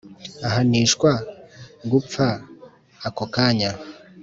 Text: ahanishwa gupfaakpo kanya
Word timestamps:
ahanishwa 0.47 1.11
gupfaakpo 1.91 3.23
kanya 3.35 3.71